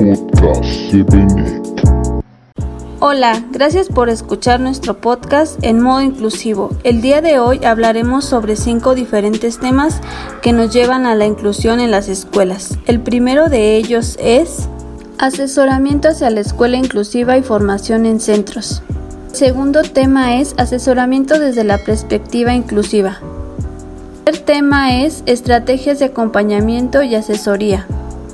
[0.00, 1.60] podcast
[3.00, 6.70] Hola, gracias por escuchar nuestro podcast en modo inclusivo.
[6.84, 10.00] El día de hoy hablaremos sobre cinco diferentes temas
[10.42, 12.78] que nos llevan a la inclusión en las escuelas.
[12.86, 14.68] El primero de ellos es
[15.18, 18.82] asesoramiento hacia la escuela inclusiva y formación en centros.
[19.30, 23.18] El segundo tema es asesoramiento desde la perspectiva inclusiva.
[24.24, 27.86] El tema es estrategias de acompañamiento y asesoría.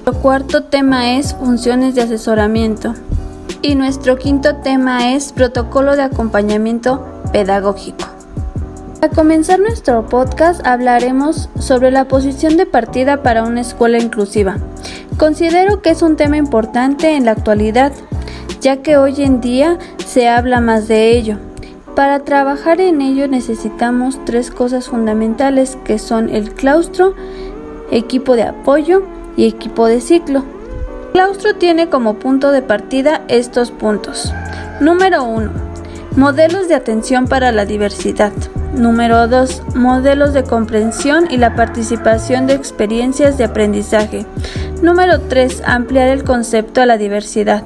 [0.07, 2.95] El cuarto tema es funciones de asesoramiento.
[3.61, 8.07] Y nuestro quinto tema es protocolo de acompañamiento pedagógico.
[9.01, 14.59] Para comenzar nuestro podcast hablaremos sobre la posición de partida para una escuela inclusiva.
[15.19, 17.91] Considero que es un tema importante en la actualidad,
[18.61, 19.77] ya que hoy en día
[20.07, 21.39] se habla más de ello.
[21.97, 27.17] Para trabajar en ello necesitamos tres cosas fundamentales que son el claustro,
[27.91, 30.45] equipo de apoyo y equipo de ciclo
[31.17, 34.35] claustro tiene como punto de partida estos puntos.
[34.81, 35.51] Número 1.
[36.15, 38.35] Modelos de atención para la diversidad.
[38.75, 39.77] Número 2.
[39.77, 44.27] Modelos de comprensión y la participación de experiencias de aprendizaje.
[44.83, 45.63] Número 3.
[45.65, 47.65] Ampliar el concepto a la diversidad.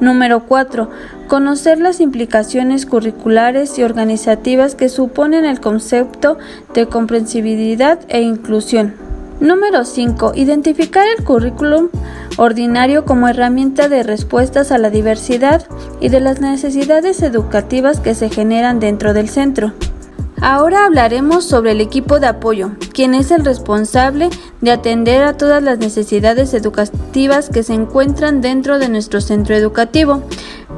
[0.00, 0.90] Número 4.
[1.28, 6.36] Conocer las implicaciones curriculares y organizativas que suponen el concepto
[6.74, 9.07] de comprensibilidad e inclusión.
[9.40, 10.32] Número 5.
[10.34, 11.90] Identificar el currículum
[12.38, 15.64] ordinario como herramienta de respuestas a la diversidad
[16.00, 19.72] y de las necesidades educativas que se generan dentro del centro.
[20.40, 24.28] Ahora hablaremos sobre el equipo de apoyo, quien es el responsable
[24.60, 30.24] de atender a todas las necesidades educativas que se encuentran dentro de nuestro centro educativo.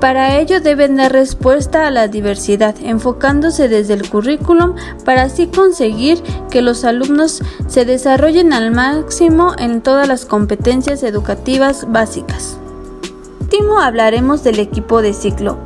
[0.00, 6.22] Para ello deben dar respuesta a la diversidad, enfocándose desde el currículum para así conseguir
[6.50, 12.56] que los alumnos se desarrollen al máximo en todas las competencias educativas básicas.
[13.40, 15.58] Último hablaremos del equipo de ciclo,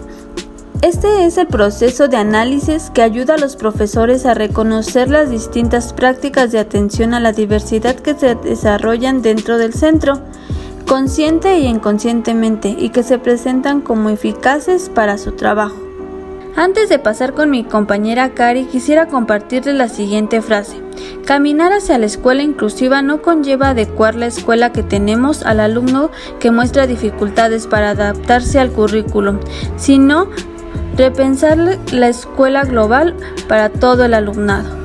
[0.85, 5.94] este es el proceso de análisis que ayuda a los profesores a reconocer las distintas
[5.94, 10.21] prácticas de atención a la diversidad que se desarrollan dentro del centro,
[10.87, 15.77] consciente y inconscientemente, y que se presentan como eficaces para su trabajo.
[16.56, 20.81] Antes de pasar con mi compañera Cari, quisiera compartirle la siguiente frase.
[21.25, 26.53] Caminar hacia la escuela inclusiva no conlleva adecuar la escuela que tenemos al alumno que
[26.53, 29.41] muestra dificultades para adaptarse al currículum,
[29.77, 30.28] sino
[30.97, 31.59] repensar
[31.91, 33.17] la escuela global
[33.49, 34.84] para todo el alumnado.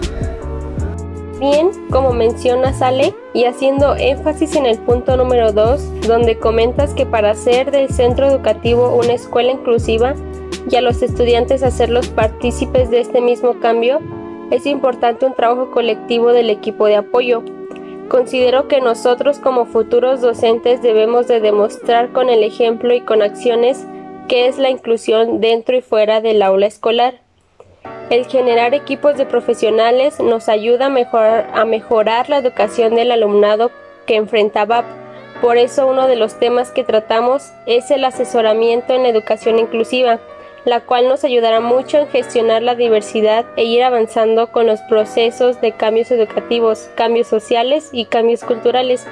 [1.40, 7.06] Bien, como menciona Sale, y haciendo énfasis en el punto número 2, donde comentas que
[7.06, 10.16] para hacer del centro educativo una escuela inclusiva
[10.70, 14.02] y a los estudiantes hacerlos partícipes de este mismo cambio,
[14.52, 17.42] es importante un trabajo colectivo del equipo de apoyo.
[18.10, 23.86] Considero que nosotros como futuros docentes debemos de demostrar con el ejemplo y con acciones
[24.28, 27.28] que es la inclusión dentro y fuera del aula escolar.
[28.09, 33.70] El generar equipos de profesionales nos ayuda a mejorar, la educación del alumnado
[34.08, 34.84] que enfrentaba.
[35.42, 40.20] Por eso uno de los temas que tratamos es el asesoramiento en educación inclusiva,
[40.66, 45.62] la cual nos ayudará mucho en gestionar la diversidad e ir avanzando con los procesos
[45.62, 49.06] de cambios educativos, cambios sociales y cambios culturales.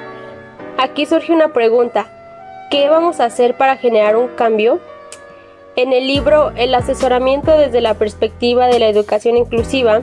[0.80, 2.08] Aquí surge una pregunta.
[2.72, 4.80] ¿Qué vamos a hacer para generar un cambio?
[5.78, 10.02] En el libro El asesoramiento desde la perspectiva de la educación inclusiva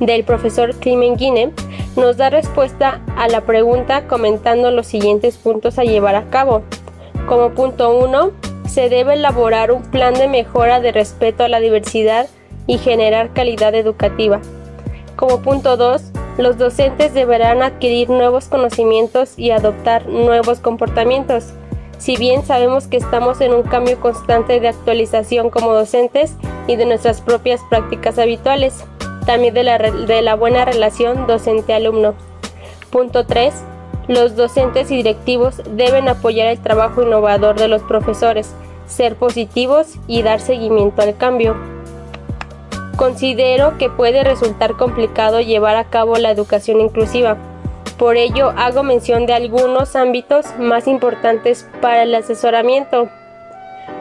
[0.00, 1.52] del profesor Clement Guine
[1.94, 6.62] nos da respuesta a la pregunta comentando los siguientes puntos a llevar a cabo.
[7.28, 8.30] Como punto 1,
[8.66, 12.26] se debe elaborar un plan de mejora de respeto a la diversidad
[12.66, 14.40] y generar calidad educativa.
[15.16, 16.02] Como punto 2,
[16.38, 21.52] los docentes deberán adquirir nuevos conocimientos y adoptar nuevos comportamientos.
[22.00, 26.34] Si bien sabemos que estamos en un cambio constante de actualización como docentes
[26.66, 28.84] y de nuestras propias prácticas habituales,
[29.26, 32.14] también de la, buena relación docente-alumno.
[32.90, 33.52] Punto 3.
[34.08, 38.54] Los docentes y directivos deben apoyar el trabajo innovador de los profesores,
[38.86, 41.54] ser positivos y dar seguimiento al cambio.
[42.96, 47.36] Considero que puede resultar complicado llevar a cabo la educación inclusiva,
[48.00, 53.10] por ello, hago mención de algunos ámbitos más importantes para el asesoramiento.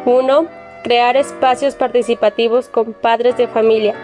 [0.06, 0.48] 1.
[0.84, 3.96] Crear espacios participativos con padres de familia,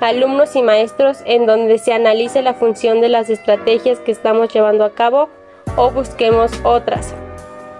[0.00, 4.86] alumnos y maestros en donde se analice la función de las estrategias que estamos llevando
[4.86, 5.28] a cabo
[5.76, 7.14] o busquemos otras.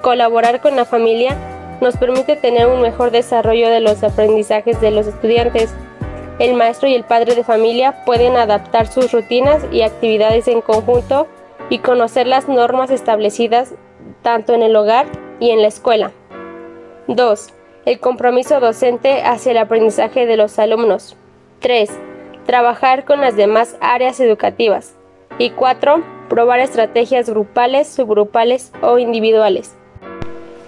[0.02, 1.38] Colaborar con la familia
[1.80, 5.72] nos permite tener un mejor desarrollo de los aprendizajes de los estudiantes.
[6.38, 11.28] El maestro y el padre de familia pueden adaptar sus rutinas y actividades en conjunto
[11.72, 13.72] y conocer las normas establecidas
[14.20, 15.06] tanto en el hogar
[15.40, 16.12] y en la escuela.
[17.06, 17.48] 2.
[17.86, 21.16] El compromiso docente hacia el aprendizaje de los alumnos.
[21.60, 21.88] 3.
[22.44, 24.96] Trabajar con las demás áreas educativas.
[25.38, 26.04] Y 4.
[26.28, 29.74] Probar estrategias grupales, subgrupales o individuales.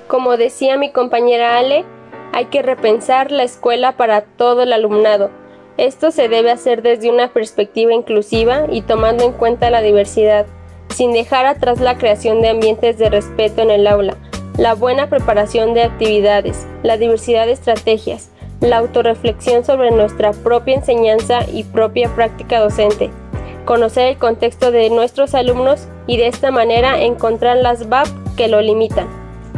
[0.06, 1.84] Como decía mi compañera Ale,
[2.32, 5.28] hay que repensar la escuela para todo el alumnado.
[5.76, 10.46] Esto se debe hacer desde una perspectiva inclusiva y tomando en cuenta la diversidad,
[10.94, 14.16] sin dejar atrás la creación de ambientes de respeto en el aula,
[14.56, 18.30] la buena preparación de actividades, la diversidad de estrategias,
[18.60, 23.10] la autorreflexión sobre nuestra propia enseñanza y propia práctica docente,
[23.64, 28.06] conocer el contexto de nuestros alumnos y de esta manera encontrar las VAP
[28.36, 29.08] que lo limitan,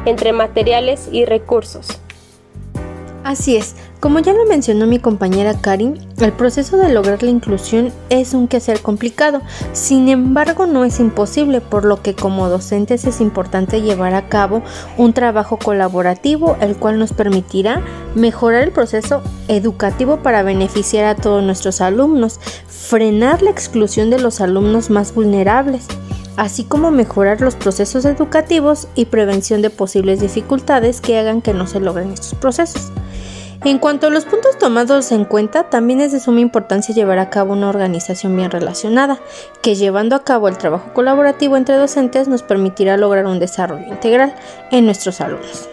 [0.07, 2.01] entre materiales y recursos.
[3.25, 7.93] Así es, como ya lo mencionó mi compañera Karin, el proceso de lograr la inclusión
[8.11, 9.41] es un quehacer complicado,
[9.73, 14.63] sin embargo no es imposible, por lo que como docentes es importante llevar a cabo
[14.99, 17.83] un trabajo colaborativo, el cual nos permitirá
[18.15, 22.39] mejorar el proceso educativo para beneficiar a todos nuestros alumnos,
[22.69, 25.87] frenar la exclusión de los alumnos más vulnerables
[26.37, 31.67] así como mejorar los procesos educativos y prevención de posibles dificultades que hagan que no
[31.67, 32.93] se logren estos procesos.
[33.65, 37.31] En cuanto a los puntos tomados en cuenta, también es de suma importancia llevar a
[37.31, 39.19] cabo una organización bien relacionada,
[39.63, 44.35] que llevando a cabo el trabajo colaborativo entre docentes nos permitirá lograr un desarrollo integral
[44.71, 45.69] en nuestros alumnos.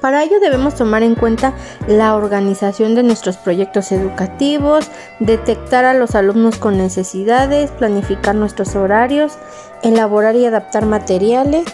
[0.00, 1.54] Para ello debemos tomar en cuenta
[1.86, 4.90] la organización de nuestros proyectos educativos,
[5.20, 9.38] detectar a los alumnos con necesidades, planificar nuestros horarios,
[9.82, 11.64] elaborar y adaptar materiales,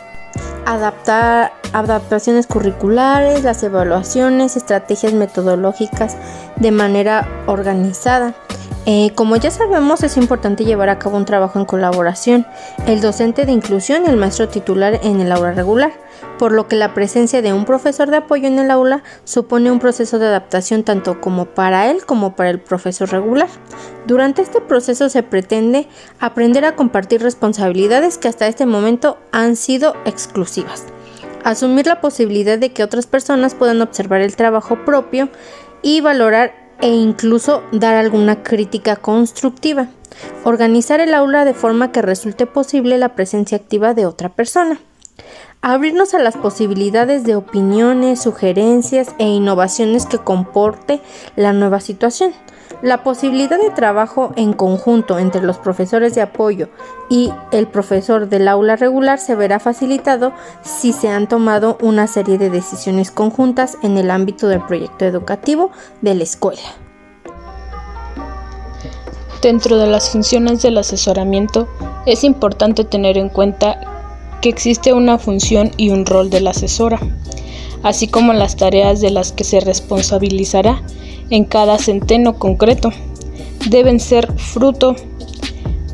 [0.66, 6.16] adaptar adaptaciones curriculares, las evaluaciones, estrategias metodológicas
[6.56, 8.34] de manera organizada.
[8.84, 12.46] Eh, como ya sabemos, es importante llevar a cabo un trabajo en colaboración,
[12.86, 15.92] el docente de inclusión y el maestro titular en el aula regular,
[16.36, 19.78] por lo que la presencia de un profesor de apoyo en el aula supone un
[19.78, 23.48] proceso de adaptación tanto como para él como para el profesor regular.
[24.08, 25.86] Durante este proceso se pretende
[26.18, 30.86] aprender a compartir responsabilidades que hasta este momento han sido exclusivas
[31.44, 35.28] asumir la posibilidad de que otras personas puedan observar el trabajo propio
[35.82, 39.88] y valorar e incluso dar alguna crítica constructiva.
[40.44, 44.78] Organizar el aula de forma que resulte posible la presencia activa de otra persona.
[45.64, 51.00] Abrirnos a las posibilidades de opiniones, sugerencias e innovaciones que comporte
[51.36, 52.32] la nueva situación.
[52.82, 56.68] La posibilidad de trabajo en conjunto entre los profesores de apoyo
[57.08, 60.32] y el profesor del aula regular se verá facilitado
[60.62, 65.70] si se han tomado una serie de decisiones conjuntas en el ámbito del proyecto educativo
[66.00, 66.74] de la escuela.
[69.40, 71.68] Dentro de las funciones del asesoramiento
[72.04, 73.91] es importante tener en cuenta
[74.42, 77.00] que existe una función y un rol de la asesora,
[77.82, 80.82] así como las tareas de las que se responsabilizará
[81.30, 82.90] en cada centeno concreto.
[83.70, 84.96] Deben ser fruto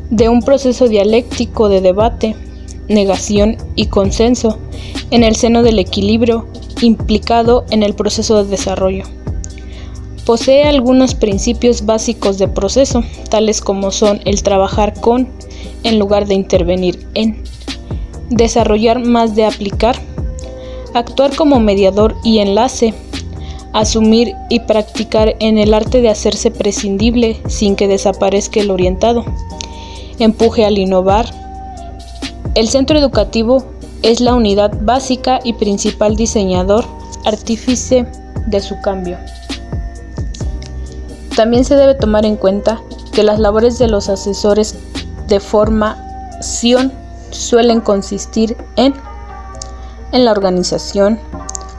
[0.09, 2.35] de un proceso dialéctico de debate,
[2.87, 4.57] negación y consenso
[5.11, 6.47] en el seno del equilibrio
[6.81, 9.03] implicado en el proceso de desarrollo.
[10.25, 15.27] Posee algunos principios básicos de proceso, tales como son el trabajar con
[15.83, 17.43] en lugar de intervenir en,
[18.29, 19.99] desarrollar más de aplicar,
[20.93, 22.93] actuar como mediador y enlace
[23.73, 29.25] asumir y practicar en el arte de hacerse prescindible sin que desaparezca el orientado.
[30.19, 31.25] Empuje al innovar.
[32.55, 33.63] El centro educativo
[34.01, 36.85] es la unidad básica y principal diseñador,
[37.25, 38.05] artífice
[38.47, 39.17] de su cambio.
[41.35, 42.81] También se debe tomar en cuenta
[43.13, 44.75] que las labores de los asesores
[45.27, 46.91] de formación
[47.31, 48.93] suelen consistir en,
[50.11, 51.19] en la organización,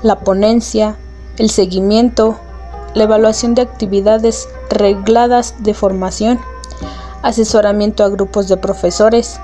[0.02, 0.96] la ponencia,
[1.38, 2.38] el seguimiento,
[2.94, 6.40] la evaluación de actividades regladas de formación,
[7.22, 9.40] asesoramiento a grupos de profesores,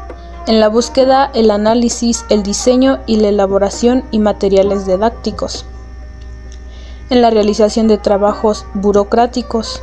[0.46, 5.64] en la búsqueda, el análisis, el diseño y la elaboración y materiales didácticos,
[7.10, 9.82] en la realización de trabajos burocráticos,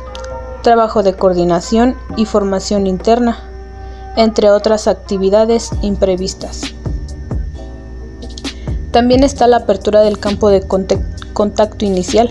[0.62, 3.38] trabajo de coordinación y formación interna,
[4.16, 6.62] entre otras actividades imprevistas.
[8.90, 10.64] También está la apertura del campo de
[11.32, 12.28] contacto inicial.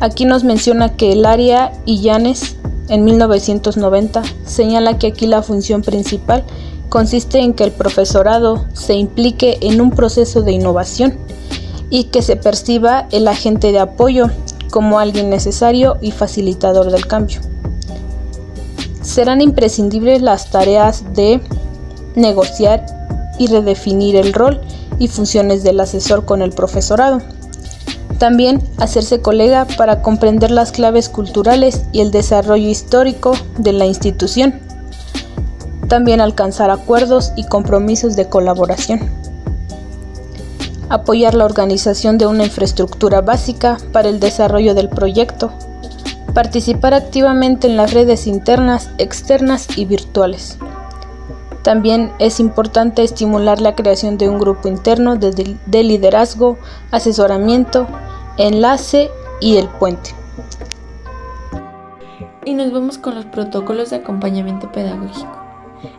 [0.00, 2.56] Aquí nos menciona que el área Illanes
[2.88, 6.44] en 1990 señala que aquí la función principal
[6.88, 11.18] consiste en que el profesorado se implique en un proceso de innovación
[11.90, 14.30] y que se perciba el agente de apoyo
[14.70, 17.40] como alguien necesario y facilitador del cambio.
[19.02, 21.40] Serán imprescindibles las tareas de
[22.14, 22.84] negociar
[23.38, 24.60] y redefinir el rol
[24.98, 27.20] y funciones del asesor con el profesorado.
[28.18, 34.60] También hacerse colega para comprender las claves culturales y el desarrollo histórico de la institución.
[35.88, 39.08] También alcanzar acuerdos y compromisos de colaboración.
[40.90, 45.50] Apoyar la organización de una infraestructura básica para el desarrollo del proyecto.
[46.34, 50.58] Participar activamente en las redes internas, externas y virtuales.
[51.62, 56.56] También es importante estimular la creación de un grupo interno de, liderazgo,
[56.92, 57.86] asesoramiento,
[58.38, 59.10] enlace
[59.40, 60.10] y el puente.
[62.44, 65.36] Y nos vamos con los protocolos de acompañamiento pedagógico.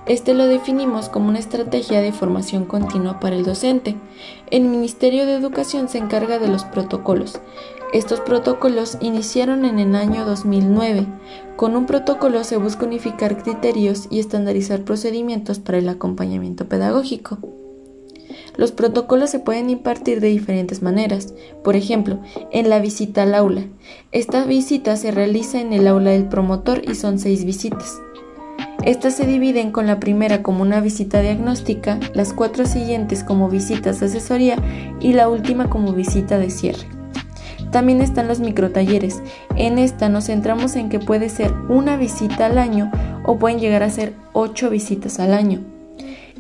[0.06, 3.96] Este lo definimos como una estrategia de formación continua para el docente.
[4.50, 7.40] El Ministerio de Educación se encarga de los protocolos.
[7.94, 11.06] Estos protocolos iniciaron en el año 2009.
[11.58, 17.40] Con un protocolo se busca unificar criterios y estandarizar procedimientos para el acompañamiento pedagógico.
[18.56, 21.34] Los protocolos se pueden impartir de diferentes maneras.
[21.66, 22.22] Por ejemplo,
[22.52, 23.66] en la visita al aula.
[24.14, 28.00] Esta visita se realiza en el aula del promotor y son seis visitas.
[28.86, 34.00] Estas se dividen con la primera como una visita diagnóstica, las cuatro siguientes como visitas
[34.00, 34.56] de asesoría
[35.02, 37.01] y la última como visita de cierre.
[37.72, 39.22] También están los microtalleres.
[39.56, 42.92] En esta nos centramos en que puede ser una visita al año
[43.26, 45.62] o pueden llegar a ser ocho visitas al año.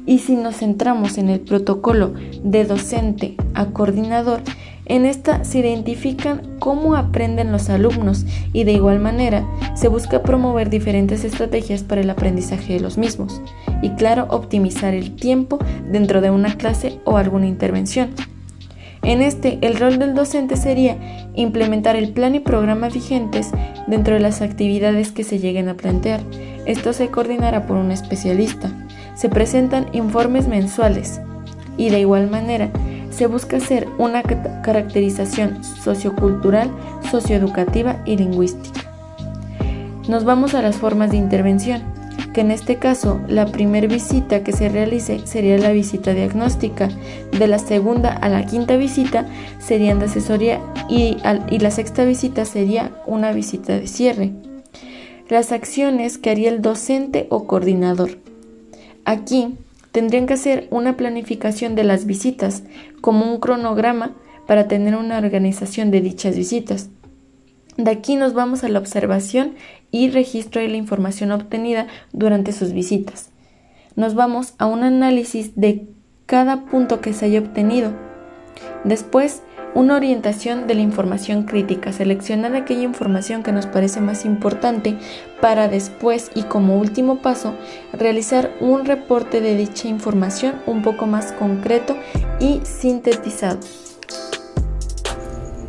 [0.06, 4.42] Y si nos centramos en el protocolo de docente a coordinador,
[4.86, 10.70] en esta se identifican cómo aprenden los alumnos y de igual manera se busca promover
[10.70, 13.42] diferentes estrategias para el aprendizaje de los mismos
[13.82, 15.60] y claro, optimizar el tiempo
[15.92, 18.10] dentro de una clase o alguna intervención.
[19.03, 20.98] En este, el rol del docente sería
[21.34, 23.50] implementar el plan y programa vigentes
[23.88, 26.22] dentro de las actividades que se lleguen a plantear.
[26.65, 28.70] Esto se coordinará por un especialista.
[29.15, 31.20] Se presentan informes mensuales
[31.77, 32.70] y de igual manera
[33.10, 36.70] se busca hacer una caracterización sociocultural,
[37.10, 38.81] socioeducativa y lingüística.
[40.08, 41.81] Nos vamos a las formas de intervención,
[42.34, 46.90] que en este caso la primera visita que se realice sería la visita diagnóstica,
[47.38, 49.26] de la segunda a la quinta visita
[49.60, 51.18] serían de asesoría y
[51.60, 54.32] la sexta visita sería una visita de cierre.
[55.30, 58.18] Las acciones que haría el docente o coordinador.
[59.06, 59.56] Aquí
[59.92, 62.64] tendrían que hacer una planificación de las visitas
[63.02, 64.14] como un cronograma
[64.48, 66.90] para tener una organización de dichas visitas.
[67.78, 69.56] De aquí nos vamos a la observación
[69.92, 73.30] y registro de la información obtenida durante sus visitas.
[73.96, 75.88] Nos vamos a un análisis de
[76.25, 77.94] cada punto que se haya obtenido.
[78.84, 79.42] Después,
[79.74, 84.98] una orientación de la información crítica, seleccionar aquella información que nos parece más importante
[85.40, 87.56] para después y como último paso
[87.94, 91.96] realizar un reporte de dicha información un poco más concreto
[92.40, 93.60] y sintetizado.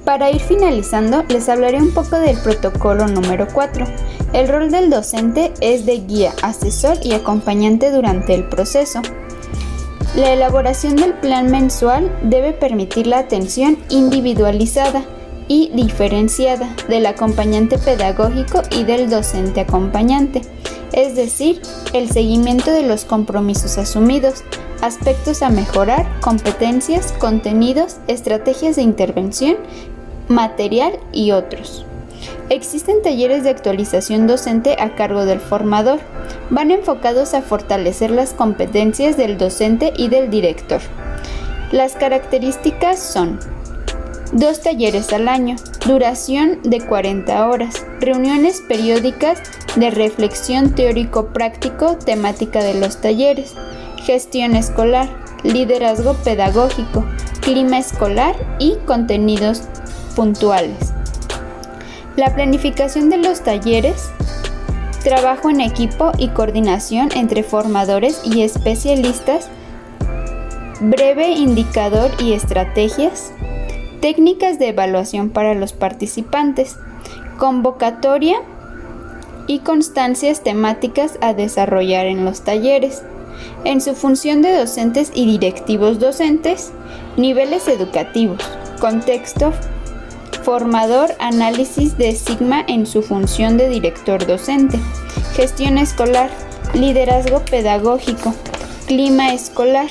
[0.04, 3.87] Para ir finalizando, les hablaré un poco del protocolo número 4.
[4.32, 9.00] El rol del docente es de guía, asesor y acompañante durante el proceso.
[10.16, 15.04] La elaboración del plan mensual debe permitir la atención individualizada
[15.47, 20.42] y diferenciada del acompañante pedagógico y del docente acompañante,
[20.92, 24.44] es decir, el seguimiento de los compromisos asumidos,
[24.82, 29.56] aspectos a mejorar, competencias, contenidos, estrategias de intervención,
[30.28, 31.84] material y otros.
[32.48, 36.00] Existen talleres de actualización docente a cargo del formador.
[36.50, 40.80] Van enfocados a fortalecer las competencias del docente y del director.
[41.70, 43.40] Las características son
[44.32, 49.40] dos talleres al año, duración de 40 horas, reuniones periódicas
[49.76, 53.54] de reflexión teórico-práctico temática de los talleres,
[54.04, 55.08] gestión escolar,
[55.44, 57.04] liderazgo pedagógico,
[57.40, 59.62] clima escolar y contenidos
[60.12, 60.92] puntuales.
[62.16, 64.11] La planificación de los talleres,
[65.02, 69.49] trabajo en equipo y coordinación entre formadores y especialistas,
[70.81, 73.33] breve indicador y estrategias,
[74.00, 76.76] técnicas de evaluación para los participantes,
[77.38, 78.37] convocatoria
[79.47, 83.02] y constancias temáticas a desarrollar en los talleres.
[83.64, 86.73] En su función de docentes y directivos docentes,
[87.16, 88.42] niveles educativos,
[88.81, 89.52] contexto
[90.42, 94.76] Formador análisis de Sigma en su función de director docente.
[95.34, 96.30] Gestión escolar.
[96.75, 98.34] Liderazgo pedagógico.
[98.88, 99.88] Clima escolar.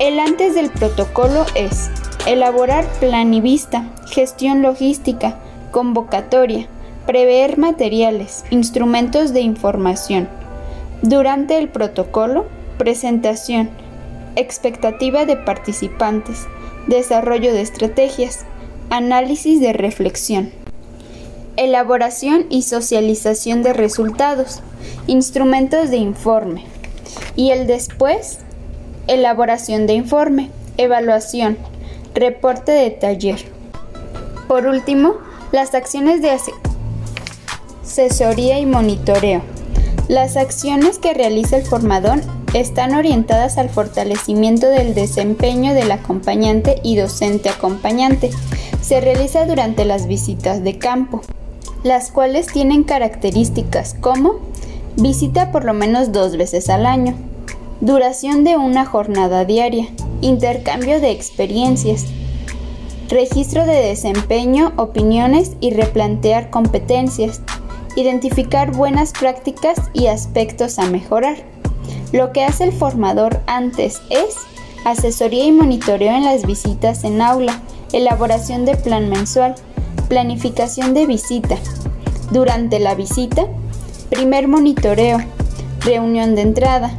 [0.00, 1.88] El antes del protocolo es
[2.26, 5.36] elaborar plan y vista, gestión logística,
[5.70, 6.66] convocatoria,
[7.06, 10.28] prever materiales, instrumentos de información.
[11.00, 13.70] Durante el protocolo, presentación,
[14.34, 16.48] expectativa de participantes,
[16.88, 18.44] desarrollo de estrategias,
[18.90, 20.50] análisis de reflexión,
[21.56, 24.60] elaboración y socialización de resultados,
[25.06, 26.64] instrumentos de informe
[27.36, 28.38] y el después,
[29.06, 31.58] elaboración de informe, evaluación,
[32.14, 33.44] reporte de taller.
[34.48, 35.14] Por último,
[35.52, 36.38] las acciones de
[37.82, 39.42] asesoría y monitoreo.
[40.08, 42.20] Las acciones que realiza el formador
[42.52, 48.30] están orientadas al fortalecimiento del desempeño del acompañante y docente acompañante.
[48.84, 51.22] Se realiza durante las visitas de campo,
[51.84, 54.34] las cuales tienen características como
[54.96, 57.14] visita por lo menos dos veces al año,
[57.80, 59.88] duración de una jornada diaria,
[60.20, 62.04] intercambio de experiencias,
[63.08, 67.40] registro de desempeño, opiniones y replantear competencias,
[67.96, 71.38] identificar buenas prácticas y aspectos a mejorar.
[72.12, 74.36] Lo que hace el formador antes es
[74.84, 77.62] asesoría y monitoreo en las visitas en aula,
[77.94, 79.54] elaboración de plan mensual,
[80.08, 81.56] planificación de visita.
[82.30, 83.46] Durante la visita,
[84.10, 85.18] primer monitoreo,
[85.80, 86.90] reunión de entrada,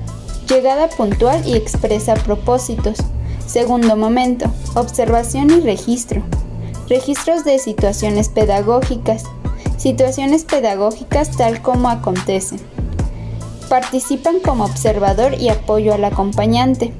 [0.47, 2.97] llegada puntual y expresa propósitos.
[3.45, 6.23] Segundo momento, observación y registro.
[6.87, 9.23] Registros de situaciones pedagógicas.
[9.77, 12.59] Situaciones pedagógicas tal como acontecen.
[13.69, 16.93] Participan como observador y apoyo al acompañante.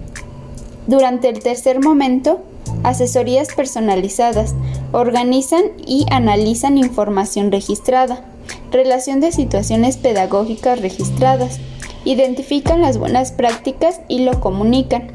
[0.87, 2.41] Durante el tercer momento,
[2.83, 4.55] asesorías personalizadas.
[4.91, 8.25] Organizan y analizan información registrada.
[8.71, 11.59] Relación de situaciones pedagógicas registradas.
[12.03, 15.11] Identifican las buenas prácticas y lo comunican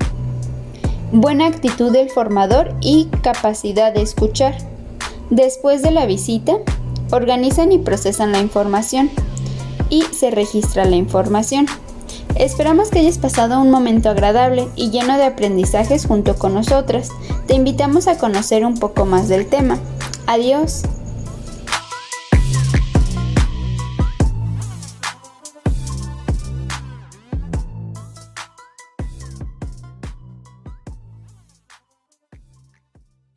[1.13, 4.57] buena actitud del formador y capacidad de escuchar.
[5.31, 6.59] Después de la visita,
[7.11, 9.11] organizan y procesan la información
[9.89, 11.67] y se registra la información.
[12.37, 17.11] Esperamos que hayas pasado un momento agradable y lleno de aprendizajes junto con nosotras.
[17.47, 19.79] Te invitamos a conocer un poco más del tema.
[20.27, 20.83] Adiós.